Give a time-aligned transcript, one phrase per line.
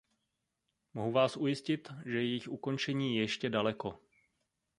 [0.93, 3.99] Mohu vás ujistit, že jejich ukončení je ještě daleko.